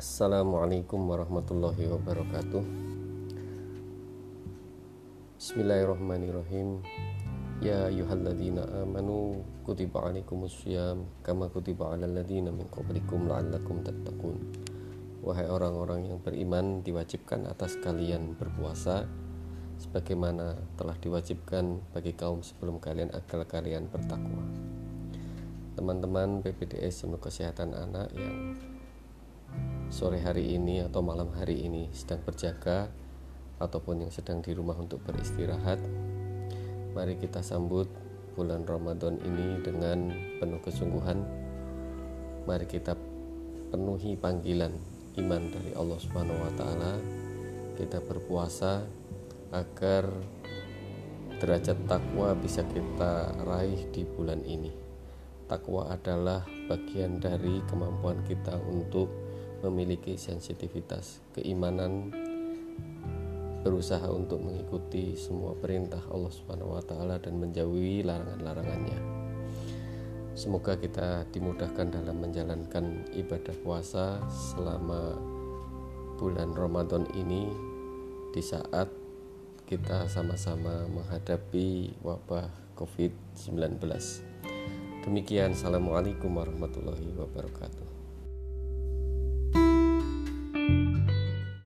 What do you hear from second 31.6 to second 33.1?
ini sedang berjaga